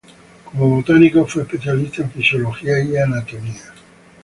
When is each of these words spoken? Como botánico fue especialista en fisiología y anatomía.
Como 0.45 0.67
botánico 0.67 1.27
fue 1.27 1.43
especialista 1.43 2.01
en 2.01 2.09
fisiología 2.09 2.83
y 2.83 2.97
anatomía. 2.97 3.61